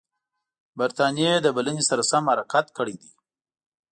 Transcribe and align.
برټانیې 0.77 1.33
د 1.41 1.47
بلنې 1.55 1.83
سره 1.89 2.03
سم 2.11 2.23
حرکت 2.33 2.65
کړی 2.77 2.95
دی. 3.01 3.11